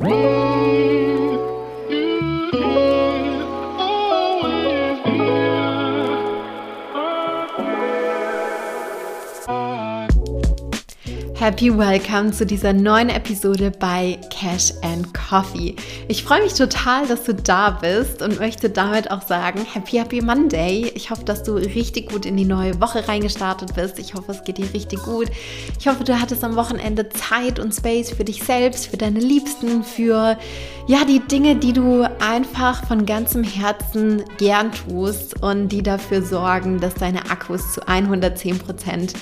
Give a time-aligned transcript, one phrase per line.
[0.00, 0.49] Whoa!
[11.50, 15.74] Happy Welcome zu dieser neuen Episode bei Cash and Coffee.
[16.06, 20.20] Ich freue mich total, dass du da bist und möchte damit auch sagen, Happy Happy
[20.20, 20.92] Monday.
[20.94, 23.98] Ich hoffe, dass du richtig gut in die neue Woche reingestartet bist.
[23.98, 25.26] Ich hoffe, es geht dir richtig gut.
[25.76, 29.82] Ich hoffe, du hattest am Wochenende Zeit und Space für dich selbst, für deine Liebsten,
[29.82, 30.38] für
[30.86, 36.78] ja, die Dinge, die du einfach von ganzem Herzen gern tust und die dafür sorgen,
[36.78, 39.14] dass deine Akkus zu 110 Prozent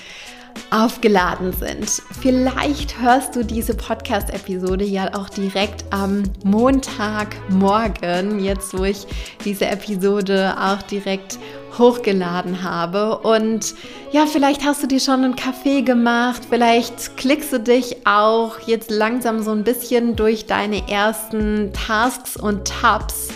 [0.70, 2.02] aufgeladen sind.
[2.20, 9.06] Vielleicht hörst du diese Podcast-Episode ja auch direkt am Montagmorgen, jetzt wo ich
[9.44, 11.38] diese Episode auch direkt
[11.78, 13.18] hochgeladen habe.
[13.18, 13.74] Und
[14.12, 18.90] ja, vielleicht hast du dir schon einen Kaffee gemacht, vielleicht klickst du dich auch jetzt
[18.90, 23.28] langsam so ein bisschen durch deine ersten Tasks und Tabs.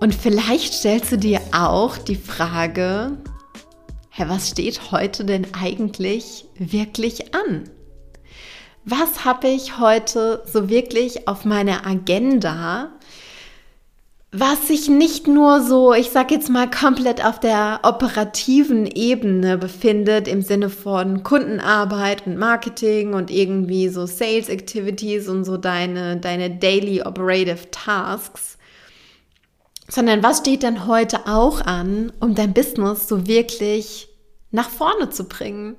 [0.00, 3.16] Und vielleicht stellst du dir auch die Frage,
[4.18, 7.70] Hä, was steht heute denn eigentlich wirklich an?
[8.84, 12.90] Was habe ich heute so wirklich auf meiner Agenda,
[14.32, 20.26] was sich nicht nur so, ich sage jetzt mal, komplett auf der operativen Ebene befindet,
[20.26, 26.50] im Sinne von Kundenarbeit und Marketing und irgendwie so Sales Activities und so deine, deine
[26.50, 28.57] Daily Operative Tasks,
[29.88, 34.08] sondern was steht denn heute auch an, um dein Business so wirklich
[34.50, 35.76] nach vorne zu bringen.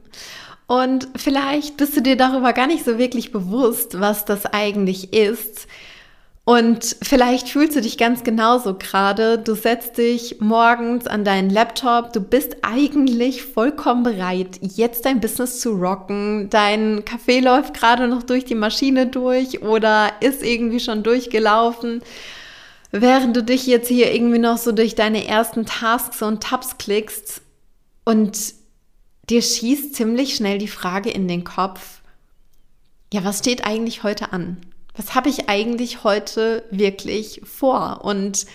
[0.67, 5.67] Und vielleicht bist du dir darüber gar nicht so wirklich bewusst, was das eigentlich ist.
[6.45, 9.37] Und vielleicht fühlst du dich ganz genauso gerade.
[9.37, 12.11] Du setzt dich morgens an deinen Laptop.
[12.11, 16.49] Du bist eigentlich vollkommen bereit, jetzt dein Business zu rocken.
[16.49, 22.01] Dein Kaffee läuft gerade noch durch die Maschine durch oder ist irgendwie schon durchgelaufen.
[22.91, 27.41] Während du dich jetzt hier irgendwie noch so durch deine ersten Tasks und Tabs klickst
[28.03, 28.53] und
[29.29, 32.01] dir schießt ziemlich schnell die Frage in den Kopf,
[33.13, 34.57] ja, was steht eigentlich heute an?
[34.95, 38.01] Was habe ich eigentlich heute wirklich vor?
[38.03, 38.45] Und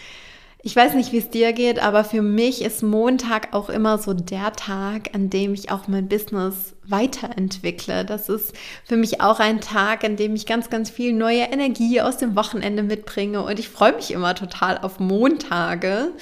[0.66, 4.14] ich weiß nicht, wie es dir geht, aber für mich ist Montag auch immer so
[4.14, 8.06] der Tag, an dem ich auch mein Business weiterentwickle.
[8.06, 8.54] Das ist
[8.86, 12.34] für mich auch ein Tag, an dem ich ganz, ganz viel neue Energie aus dem
[12.34, 13.42] Wochenende mitbringe.
[13.42, 16.12] Und ich freue mich immer total auf Montage.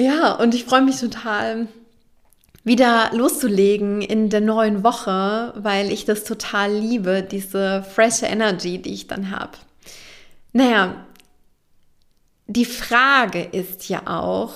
[0.00, 1.68] Ja, und ich freue mich total,
[2.64, 8.92] wieder loszulegen in der neuen Woche, weil ich das total liebe, diese frische Energy, die
[8.92, 9.52] ich dann habe.
[10.52, 11.06] Naja,
[12.46, 14.52] die Frage ist ja auch,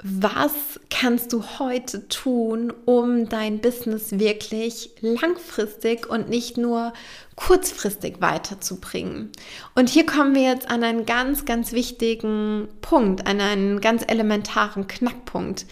[0.00, 0.52] was
[0.90, 6.92] kannst du heute tun, um dein Business wirklich langfristig und nicht nur
[7.34, 9.32] kurzfristig weiterzubringen?
[9.74, 14.86] Und hier kommen wir jetzt an einen ganz, ganz wichtigen Punkt, an einen ganz elementaren
[14.86, 15.66] Knackpunkt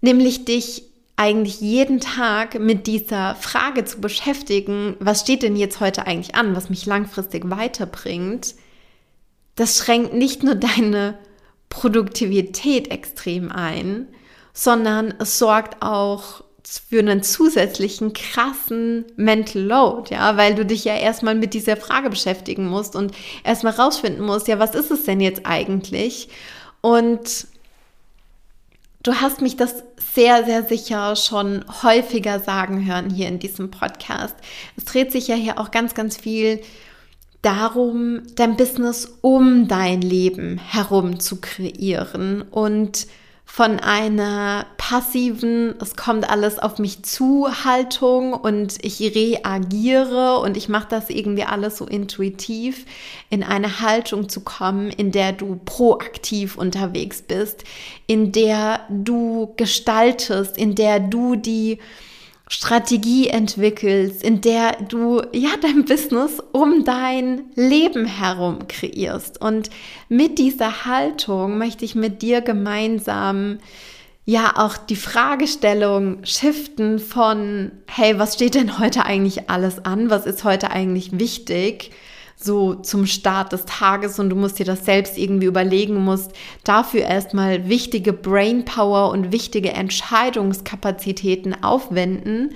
[0.00, 0.84] nämlich dich
[1.16, 6.54] eigentlich jeden Tag mit dieser Frage zu beschäftigen, was steht denn jetzt heute eigentlich an,
[6.54, 8.54] was mich langfristig weiterbringt,
[9.58, 11.18] das schränkt nicht nur deine
[11.68, 14.06] Produktivität extrem ein,
[14.52, 16.42] sondern es sorgt auch
[16.88, 22.10] für einen zusätzlichen krassen Mental Load, ja, weil du dich ja erstmal mit dieser Frage
[22.10, 26.28] beschäftigen musst und erstmal rausfinden musst, ja, was ist es denn jetzt eigentlich?
[26.80, 27.48] Und
[29.04, 34.34] Du hast mich das sehr, sehr sicher schon häufiger sagen hören hier in diesem Podcast.
[34.76, 36.60] Es dreht sich ja hier auch ganz, ganz viel
[37.48, 43.06] darum, dein Business um dein Leben herum zu kreieren und
[43.46, 50.68] von einer passiven, es kommt alles auf mich zu Haltung und ich reagiere und ich
[50.68, 52.84] mache das irgendwie alles so intuitiv,
[53.30, 57.64] in eine Haltung zu kommen, in der du proaktiv unterwegs bist,
[58.06, 61.78] in der du gestaltest, in der du die
[62.50, 69.40] Strategie entwickelst, in der du ja dein Business um dein Leben herum kreierst.
[69.40, 69.68] Und
[70.08, 73.58] mit dieser Haltung möchte ich mit dir gemeinsam
[74.24, 80.10] ja auch die Fragestellung shiften von, hey, was steht denn heute eigentlich alles an?
[80.10, 81.90] Was ist heute eigentlich wichtig?
[82.40, 86.32] So zum Start des Tages und du musst dir das selbst irgendwie überlegen, musst
[86.64, 92.54] dafür erstmal wichtige Brainpower und wichtige Entscheidungskapazitäten aufwenden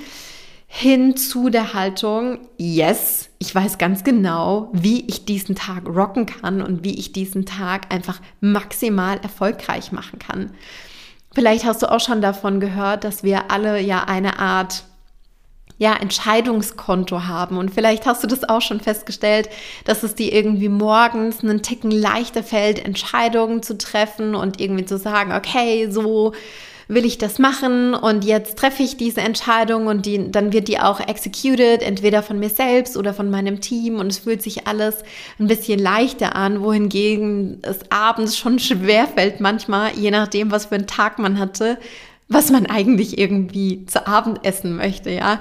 [0.74, 6.62] hin zu der Haltung, yes, ich weiß ganz genau, wie ich diesen Tag rocken kann
[6.62, 10.52] und wie ich diesen Tag einfach maximal erfolgreich machen kann.
[11.34, 14.84] Vielleicht hast du auch schon davon gehört, dass wir alle ja eine Art
[15.82, 17.56] ja, Entscheidungskonto haben.
[17.56, 19.48] Und vielleicht hast du das auch schon festgestellt,
[19.84, 24.96] dass es dir irgendwie morgens einen Ticken leichter fällt, Entscheidungen zu treffen und irgendwie zu
[24.96, 26.34] sagen, okay, so
[26.86, 30.78] will ich das machen und jetzt treffe ich diese Entscheidung und die, dann wird die
[30.78, 35.02] auch executed, entweder von mir selbst oder von meinem Team und es fühlt sich alles
[35.40, 40.76] ein bisschen leichter an, wohingegen es abends schon schwer fällt manchmal, je nachdem, was für
[40.76, 41.78] einen Tag man hatte,
[42.32, 45.40] was man eigentlich irgendwie zu Abend essen möchte, ja.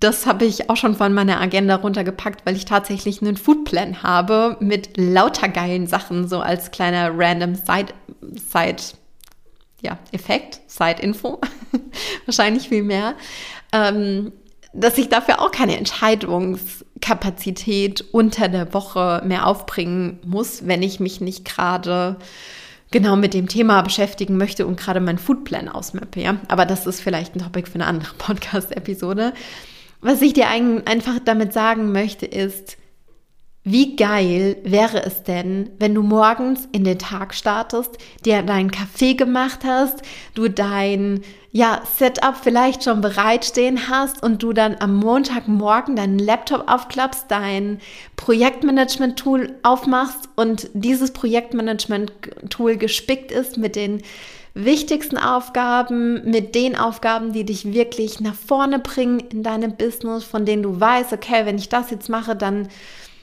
[0.00, 4.56] Das habe ich auch schon von meiner Agenda runtergepackt, weil ich tatsächlich einen Foodplan habe
[4.60, 7.92] mit lauter geilen Sachen, so als kleiner random Side,
[8.34, 8.82] Side
[9.82, 11.40] ja, Effekt, Side-Info,
[12.26, 13.14] wahrscheinlich viel mehr,
[13.72, 14.32] ähm,
[14.72, 21.20] dass ich dafür auch keine Entscheidungskapazität unter der Woche mehr aufbringen muss, wenn ich mich
[21.20, 22.16] nicht gerade
[22.92, 26.36] genau mit dem Thema beschäftigen möchte und gerade meinen Foodplan ausmappe, ja.
[26.48, 29.32] Aber das ist vielleicht ein Topic für eine andere Podcast-Episode.
[30.00, 32.76] Was ich dir einfach damit sagen möchte, ist,
[33.64, 39.14] wie geil wäre es denn, wenn du morgens in den Tag startest, dir deinen Kaffee
[39.14, 40.02] gemacht hast,
[40.34, 41.20] du dein
[41.52, 47.78] ja, Setup vielleicht schon bereitstehen hast und du dann am Montagmorgen deinen Laptop aufklappst, dein
[48.16, 54.02] Projektmanagement-Tool aufmachst und dieses Projektmanagement-Tool gespickt ist mit den
[54.54, 60.44] wichtigsten Aufgaben, mit den Aufgaben, die dich wirklich nach vorne bringen in deinem Business, von
[60.44, 62.68] denen du weißt, okay, wenn ich das jetzt mache, dann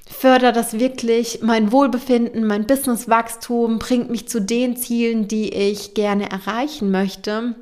[0.09, 6.29] fördert das wirklich mein Wohlbefinden, mein Businesswachstum, bringt mich zu den Zielen, die ich gerne
[6.29, 7.55] erreichen möchte.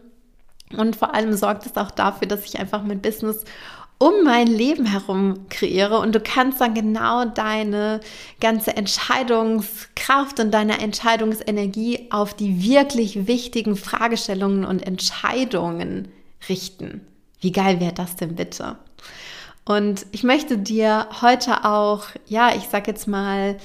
[0.76, 3.44] Und vor allem sorgt es auch dafür, dass ich einfach mein Business
[4.00, 8.00] um mein Leben herum kreiere und du kannst dann genau deine
[8.40, 16.10] ganze Entscheidungskraft und deine Entscheidungsenergie auf die wirklich wichtigen Fragestellungen und Entscheidungen
[16.48, 17.02] richten.
[17.40, 18.78] Wie geil wäre das denn bitte?
[19.68, 23.58] Und ich möchte dir heute auch, ja, ich sag jetzt mal,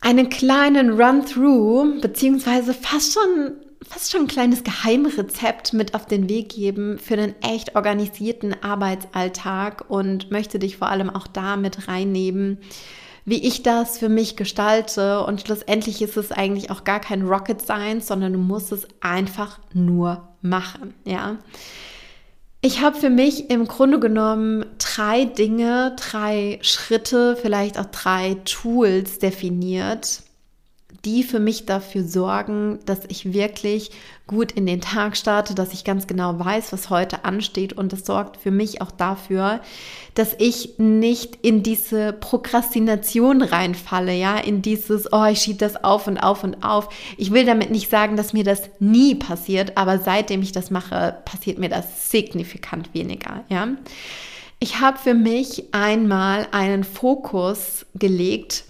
[0.00, 3.52] einen kleinen Run-Through, beziehungsweise fast schon,
[3.86, 9.84] fast schon ein kleines Geheimrezept mit auf den Weg geben für einen echt organisierten Arbeitsalltag
[9.88, 12.58] und möchte dich vor allem auch da mit reinnehmen,
[13.26, 15.22] wie ich das für mich gestalte.
[15.24, 19.58] Und schlussendlich ist es eigentlich auch gar kein Rocket Science, sondern du musst es einfach
[19.74, 21.36] nur machen, ja.
[22.60, 29.20] Ich habe für mich im Grunde genommen drei Dinge, drei Schritte, vielleicht auch drei Tools
[29.20, 30.22] definiert,
[31.08, 33.90] die für mich dafür sorgen, dass ich wirklich
[34.26, 38.04] gut in den Tag starte, dass ich ganz genau weiß, was heute ansteht und das
[38.04, 39.60] sorgt für mich auch dafür,
[40.12, 46.06] dass ich nicht in diese Prokrastination reinfalle, ja, in dieses, oh, ich schiebe das auf
[46.08, 46.90] und auf und auf.
[47.16, 51.16] Ich will damit nicht sagen, dass mir das nie passiert, aber seitdem ich das mache,
[51.24, 53.68] passiert mir das signifikant weniger, ja.
[54.60, 58.64] Ich habe für mich einmal einen Fokus gelegt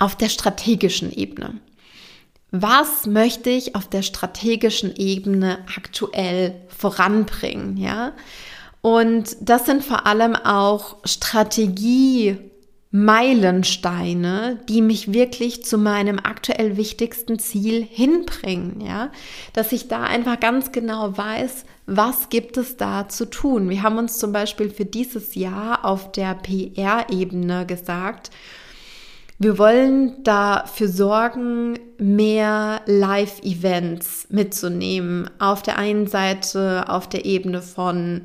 [0.00, 1.60] auf der strategischen Ebene.
[2.50, 8.12] Was möchte ich auf der strategischen Ebene aktuell voranbringen, ja?
[8.82, 12.38] Und das sind vor allem auch Strategie
[12.92, 19.12] Meilensteine, die mich wirklich zu meinem aktuell wichtigsten Ziel hinbringen, ja,
[19.52, 23.68] dass ich da einfach ganz genau weiß, was gibt es da zu tun.
[23.68, 28.30] Wir haben uns zum Beispiel für dieses Jahr auf der PR-Ebene gesagt,
[29.42, 35.30] wir wollen dafür sorgen, mehr Live-Events mitzunehmen.
[35.38, 38.20] Auf der einen Seite auf der Ebene von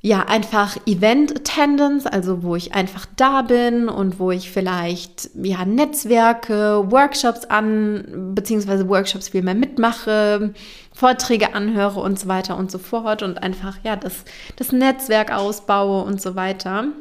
[0.00, 5.64] ja, einfach Event Attendance, also wo ich einfach da bin und wo ich vielleicht ja
[5.64, 10.54] Netzwerke, Workshops an, beziehungsweise Workshops viel mehr mitmache,
[10.94, 14.22] Vorträge anhöre und so weiter und so fort und einfach ja das,
[14.54, 16.92] das Netzwerk ausbaue und so weiter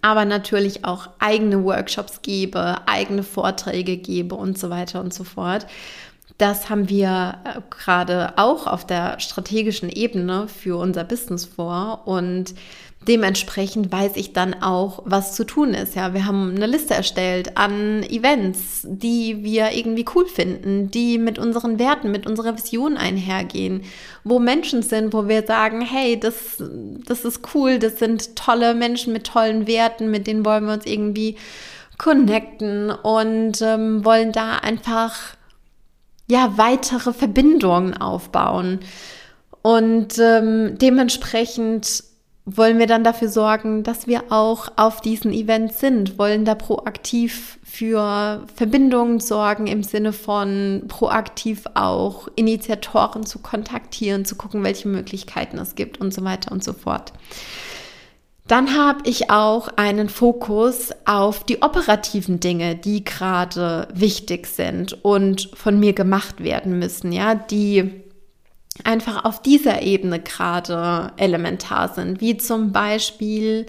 [0.00, 5.66] aber natürlich auch eigene Workshops gebe, eigene Vorträge gebe und so weiter und so fort.
[6.38, 12.54] Das haben wir äh, gerade auch auf der strategischen Ebene für unser Business vor und
[13.08, 15.94] dementsprechend weiß ich dann auch, was zu tun ist.
[15.94, 21.38] Ja, wir haben eine Liste erstellt an Events, die wir irgendwie cool finden, die mit
[21.38, 23.82] unseren Werten, mit unserer Vision einhergehen,
[24.24, 26.62] wo Menschen sind, wo wir sagen, hey, das,
[27.06, 30.86] das ist cool, das sind tolle Menschen mit tollen Werten, mit denen wollen wir uns
[30.86, 31.36] irgendwie
[31.98, 35.14] connecten und ähm, wollen da einfach
[36.28, 38.80] ja weitere Verbindungen aufbauen.
[39.62, 42.11] Und ähm, dementsprechend
[42.44, 47.58] wollen wir dann dafür sorgen, dass wir auch auf diesen Events sind, wollen da proaktiv
[47.62, 55.56] für Verbindungen sorgen im Sinne von proaktiv auch Initiatoren zu kontaktieren, zu gucken, welche Möglichkeiten
[55.58, 57.12] es gibt und so weiter und so fort.
[58.48, 65.48] Dann habe ich auch einen Fokus auf die operativen Dinge, die gerade wichtig sind und
[65.54, 68.01] von mir gemacht werden müssen, ja, die
[68.84, 73.66] einfach auf dieser Ebene gerade elementar sind, wie zum Beispiel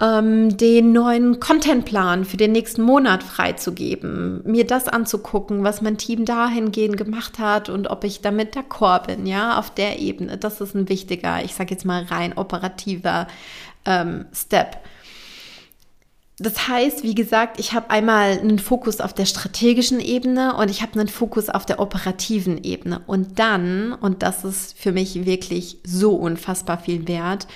[0.00, 6.24] ähm, den neuen Contentplan für den nächsten Monat freizugeben, mir das anzugucken, was mein Team
[6.24, 10.38] dahingehend gemacht hat und ob ich damit d'accord bin, ja, auf der Ebene.
[10.38, 13.28] Das ist ein wichtiger, ich sage jetzt mal rein operativer
[13.84, 14.78] ähm, Step.
[16.38, 20.82] Das heißt, wie gesagt, ich habe einmal einen Fokus auf der strategischen Ebene und ich
[20.82, 23.02] habe einen Fokus auf der operativen Ebene.
[23.06, 27.46] Und dann, und das ist für mich wirklich so unfassbar viel wert,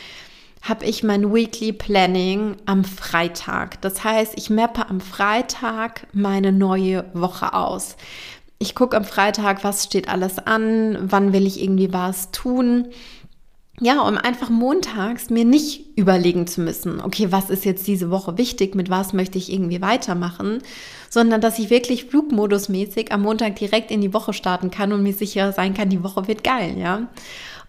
[0.61, 3.80] habe ich mein Weekly Planning am Freitag.
[3.80, 7.97] Das heißt, ich mappe am Freitag meine neue Woche aus.
[8.59, 12.88] Ich gucke am Freitag, was steht alles an, wann will ich irgendwie was tun
[13.80, 18.38] ja, um einfach montags mir nicht überlegen zu müssen, okay, was ist jetzt diese Woche
[18.38, 20.62] wichtig, mit was möchte ich irgendwie weitermachen,
[21.11, 25.12] sondern dass ich wirklich flugmodusmäßig am Montag direkt in die Woche starten kann und mir
[25.12, 27.09] sicher sein kann, die Woche wird geil, ja.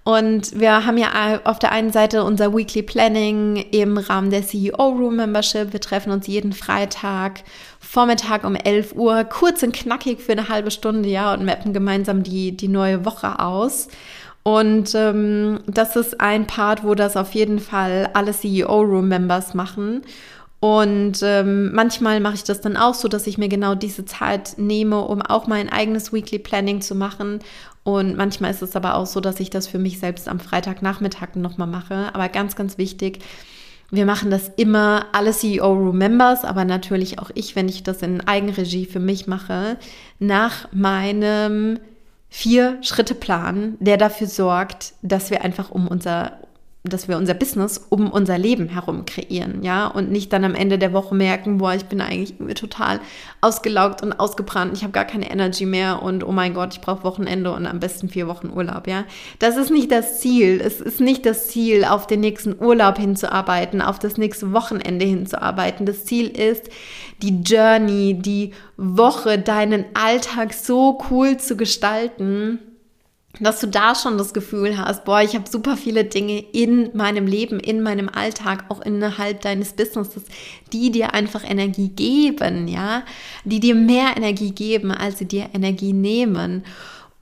[0.07, 4.87] Und wir haben ja auf der einen Seite unser Weekly Planning im Rahmen der CEO
[4.87, 5.73] Room Membership.
[5.73, 7.43] Wir treffen uns jeden Freitag
[7.81, 12.23] Vormittag um 11 Uhr, kurz und knackig für eine halbe Stunde, ja, und mappen gemeinsam
[12.23, 13.89] die, die neue Woche aus.
[14.47, 20.03] Und ähm, das ist ein Part, wo das auf jeden Fall alle CEO-Room-Members machen.
[20.61, 24.53] Und ähm, manchmal mache ich das dann auch so, dass ich mir genau diese Zeit
[24.55, 27.39] nehme, um auch mein eigenes Weekly Planning zu machen.
[27.83, 31.35] Und manchmal ist es aber auch so, dass ich das für mich selbst am Freitagnachmittag
[31.35, 32.11] nochmal mache.
[32.13, 33.19] Aber ganz, ganz wichtig,
[33.91, 38.85] wir machen das immer, alle CEO-Room-Members, aber natürlich auch ich, wenn ich das in Eigenregie
[38.85, 39.75] für mich mache,
[40.19, 41.79] nach meinem
[42.29, 46.39] vier Schritte Plan, der dafür sorgt, dass wir einfach um unser
[46.89, 50.77] dass wir unser Business um unser Leben herum kreieren, ja, und nicht dann am Ende
[50.77, 52.99] der Woche merken, boah, ich bin eigentlich total
[53.41, 57.03] ausgelaugt und ausgebrannt, ich habe gar keine Energy mehr und oh mein Gott, ich brauche
[57.03, 59.05] Wochenende und am besten vier Wochen Urlaub, ja.
[59.39, 60.61] Das ist nicht das Ziel.
[60.63, 65.85] Es ist nicht das Ziel, auf den nächsten Urlaub hinzuarbeiten, auf das nächste Wochenende hinzuarbeiten.
[65.85, 66.69] Das Ziel ist,
[67.21, 72.59] die Journey, die Woche, deinen Alltag so cool zu gestalten,
[73.39, 77.27] dass du da schon das Gefühl hast, boah, ich habe super viele Dinge in meinem
[77.27, 80.23] Leben, in meinem Alltag, auch innerhalb deines Businesses,
[80.73, 83.03] die dir einfach Energie geben, ja,
[83.43, 86.63] die dir mehr Energie geben, als sie dir Energie nehmen.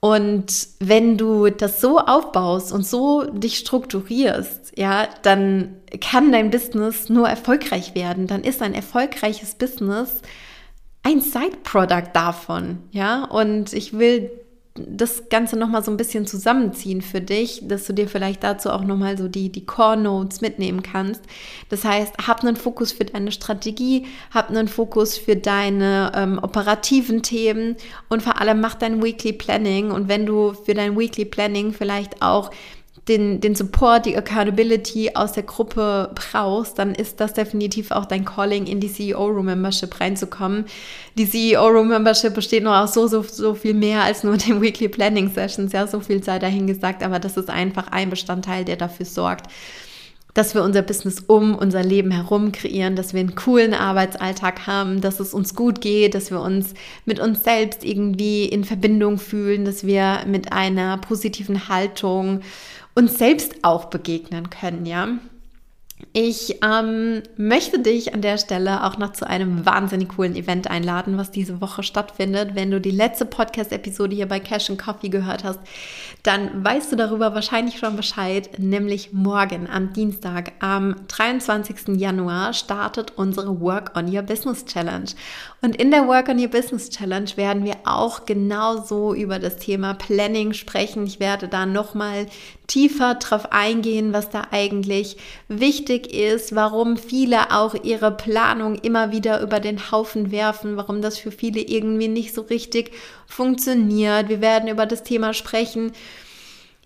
[0.00, 7.08] Und wenn du das so aufbaust und so dich strukturierst, ja, dann kann dein Business
[7.08, 8.26] nur erfolgreich werden.
[8.26, 10.22] Dann ist ein erfolgreiches Business
[11.02, 13.24] ein Side-Product davon, ja.
[13.24, 14.30] Und ich will
[14.78, 18.84] das Ganze nochmal so ein bisschen zusammenziehen für dich, dass du dir vielleicht dazu auch
[18.84, 21.22] nochmal so die, die Core Notes mitnehmen kannst.
[21.68, 27.22] Das heißt, hab einen Fokus für deine Strategie, hab einen Fokus für deine ähm, operativen
[27.22, 27.76] Themen
[28.08, 29.90] und vor allem mach dein Weekly Planning.
[29.90, 32.50] Und wenn du für dein Weekly Planning vielleicht auch
[33.08, 38.24] den, den Support, die Accountability aus der Gruppe brauchst, dann ist das definitiv auch dein
[38.24, 40.64] Calling, in die CEO Room Membership reinzukommen.
[41.16, 44.60] Die CEO Room Membership besteht noch aus so, so, so viel mehr als nur den
[44.60, 45.72] Weekly Planning Sessions.
[45.72, 49.46] Ja, so viel sei dahingesagt, aber das ist einfach ein Bestandteil, der dafür sorgt,
[50.36, 55.00] dass wir unser Business um unser Leben herum kreieren, dass wir einen coolen Arbeitsalltag haben,
[55.00, 56.74] dass es uns gut geht, dass wir uns
[57.06, 62.40] mit uns selbst irgendwie in Verbindung fühlen, dass wir mit einer positiven Haltung
[62.94, 65.08] uns selbst auch begegnen können, ja.
[66.12, 71.16] Ich ähm, möchte dich an der Stelle auch noch zu einem wahnsinnig coolen Event einladen,
[71.16, 72.54] was diese Woche stattfindet.
[72.54, 75.60] Wenn du die letzte Podcast-Episode hier bei Cash and Coffee gehört hast,
[76.22, 78.58] dann weißt du darüber wahrscheinlich schon Bescheid.
[78.58, 81.96] Nämlich morgen am Dienstag, am 23.
[81.96, 85.10] Januar, startet unsere Work on Your Business Challenge.
[85.66, 89.94] Und in der Work on Your Business Challenge werden wir auch genauso über das Thema
[89.94, 91.04] Planning sprechen.
[91.08, 92.26] Ich werde da nochmal
[92.68, 95.16] tiefer drauf eingehen, was da eigentlich
[95.48, 101.18] wichtig ist, warum viele auch ihre Planung immer wieder über den Haufen werfen, warum das
[101.18, 102.92] für viele irgendwie nicht so richtig
[103.26, 104.28] funktioniert.
[104.28, 105.90] Wir werden über das Thema sprechen,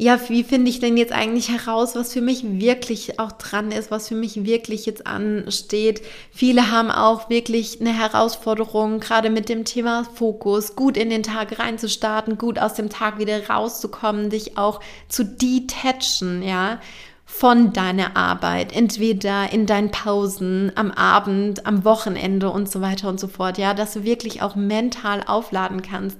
[0.00, 3.90] ja, wie finde ich denn jetzt eigentlich heraus, was für mich wirklich auch dran ist,
[3.90, 6.00] was für mich wirklich jetzt ansteht.
[6.32, 11.58] Viele haben auch wirklich eine Herausforderung, gerade mit dem Thema Fokus, gut in den Tag
[11.58, 14.80] reinzustarten, gut aus dem Tag wieder rauszukommen, dich auch
[15.10, 16.80] zu detachen, ja
[17.26, 23.20] von deiner Arbeit, entweder in deinen Pausen, am Abend, am Wochenende und so weiter und
[23.20, 26.18] so fort, ja, dass du wirklich auch mental aufladen kannst.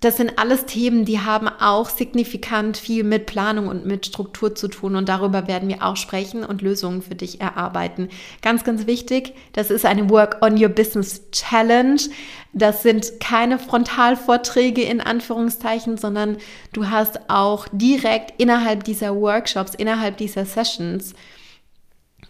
[0.00, 4.68] Das sind alles Themen, die haben auch signifikant viel mit Planung und mit Struktur zu
[4.68, 8.08] tun und darüber werden wir auch sprechen und Lösungen für dich erarbeiten.
[8.40, 12.00] Ganz, ganz wichtig, das ist eine Work on Your Business Challenge.
[12.54, 16.38] Das sind keine Frontalvorträge in Anführungszeichen, sondern
[16.72, 21.14] du hast auch direkt innerhalb dieser Workshops, innerhalb dieser Sessions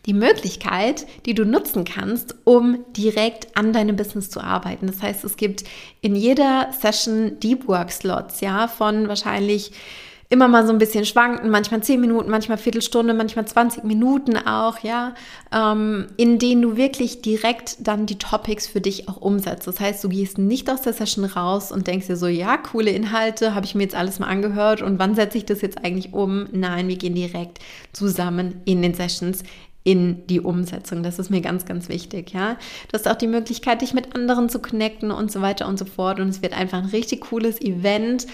[0.07, 4.87] die Möglichkeit, die du nutzen kannst, um direkt an deinem Business zu arbeiten.
[4.87, 5.65] Das heißt, es gibt
[6.01, 9.73] in jeder Session Deep Work Slots, ja, von wahrscheinlich
[10.33, 14.79] immer mal so ein bisschen schwanken, manchmal 10 Minuten, manchmal Viertelstunde, manchmal 20 Minuten auch,
[14.79, 15.15] ja,
[15.53, 19.67] ähm, in denen du wirklich direkt dann die Topics für dich auch umsetzt.
[19.67, 22.93] Das heißt, du gehst nicht aus der Session raus und denkst dir so, ja, coole
[22.93, 26.15] Inhalte, habe ich mir jetzt alles mal angehört und wann setze ich das jetzt eigentlich
[26.15, 26.47] um?
[26.53, 27.59] Nein, wir gehen direkt
[27.93, 29.43] zusammen in den Sessions
[29.83, 31.03] in die Umsetzung.
[31.03, 32.57] Das ist mir ganz, ganz wichtig, ja.
[32.89, 35.85] Du hast auch die Möglichkeit, dich mit anderen zu connecten und so weiter und so
[35.85, 36.21] fort.
[36.21, 38.27] Und es wird einfach ein richtig cooles Event,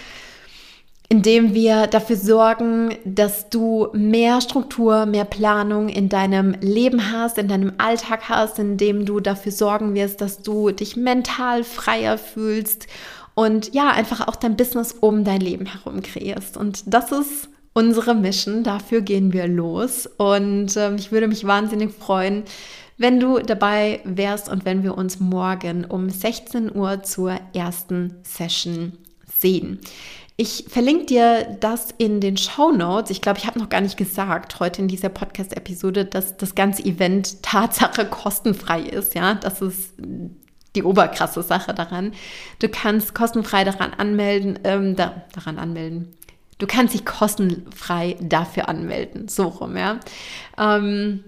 [1.09, 7.37] in dem wir dafür sorgen, dass du mehr Struktur, mehr Planung in deinem Leben hast,
[7.37, 12.17] in deinem Alltag hast, in dem du dafür sorgen wirst, dass du dich mental freier
[12.17, 12.87] fühlst
[13.35, 16.57] und ja, einfach auch dein Business um dein Leben herum kreierst.
[16.57, 18.63] Und das ist unsere Mission.
[18.63, 20.07] Dafür gehen wir los.
[20.17, 22.43] Und äh, ich würde mich wahnsinnig freuen,
[22.97, 28.93] wenn du dabei wärst und wenn wir uns morgen um 16 Uhr zur ersten Session
[29.31, 29.79] sehen.
[30.37, 33.11] Ich verlinke dir das in den Show Notes.
[33.11, 36.83] Ich glaube, ich habe noch gar nicht gesagt heute in dieser Podcast-Episode, dass das ganze
[36.83, 39.13] Event Tatsache kostenfrei ist.
[39.13, 39.93] Ja, das ist
[40.75, 42.13] die oberkrasse Sache daran.
[42.57, 46.15] Du kannst kostenfrei daran anmelden, ähm, da, daran anmelden,
[46.57, 49.27] Du kannst dich kostenfrei dafür anmelden.
[49.27, 49.99] So rum, ja.
[50.57, 51.23] Ähm,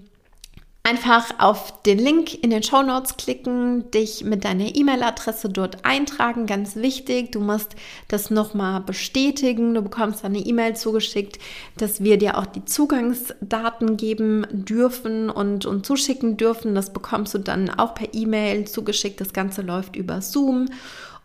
[0.83, 6.47] einfach auf den Link in den Show Notes klicken, dich mit deiner E-Mail-Adresse dort eintragen.
[6.47, 7.75] Ganz wichtig, du musst
[8.07, 9.75] das nochmal bestätigen.
[9.75, 11.37] Du bekommst eine E-Mail zugeschickt,
[11.77, 16.73] dass wir dir auch die Zugangsdaten geben dürfen und, und zuschicken dürfen.
[16.73, 19.21] Das bekommst du dann auch per E-Mail zugeschickt.
[19.21, 20.69] Das Ganze läuft über Zoom.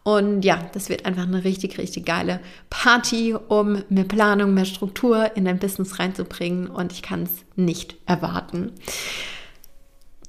[0.05, 5.35] Und ja, das wird einfach eine richtig, richtig geile Party, um mehr Planung, mehr Struktur
[5.35, 6.69] in dein Business reinzubringen.
[6.69, 8.73] Und ich kann es nicht erwarten.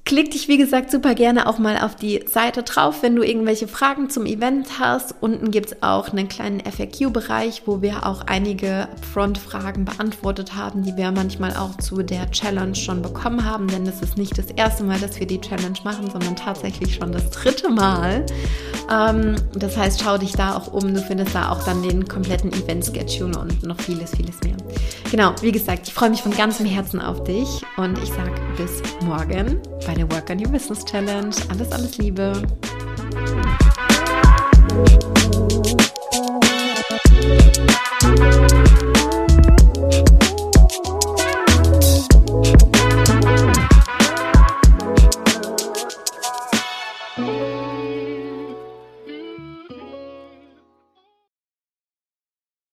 [0.06, 3.66] Klick dich, wie gesagt, super gerne auch mal auf die Seite drauf, wenn du irgendwelche
[3.66, 5.16] Fragen zum Event hast.
[5.20, 10.96] Unten gibt es auch einen kleinen FAQ-Bereich, wo wir auch einige Upfront-Fragen beantwortet haben, die
[10.96, 13.66] wir manchmal auch zu der Challenge schon bekommen haben.
[13.66, 17.10] Denn es ist nicht das erste Mal, dass wir die Challenge machen, sondern tatsächlich schon
[17.10, 18.24] das dritte Mal.
[18.88, 20.94] Ähm, das heißt, schau dich da auch um.
[20.94, 24.56] Du findest da auch dann den kompletten Event-Schedule und noch vieles, vieles mehr.
[25.10, 28.82] Genau, wie gesagt, ich freue mich von ganzem Herzen auf dich und ich sage bis
[29.04, 31.36] morgen bei deine Work on Your Business Challenge.
[31.48, 32.42] Alles, alles Liebe.